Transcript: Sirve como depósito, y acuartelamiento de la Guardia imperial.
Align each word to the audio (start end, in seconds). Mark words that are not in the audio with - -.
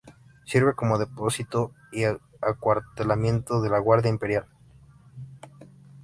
Sirve 0.45 0.73
como 0.73 0.97
depósito, 0.97 1.75
y 1.91 2.05
acuartelamiento 2.41 3.61
de 3.61 3.69
la 3.69 3.77
Guardia 3.77 4.09
imperial. 4.09 4.45